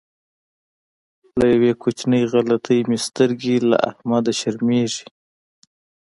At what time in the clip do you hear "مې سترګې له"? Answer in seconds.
2.89-3.77